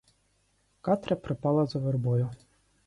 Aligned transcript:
Катря 0.81 1.15
припала 1.15 1.65
за 1.67 1.79
вербою. 1.79 2.29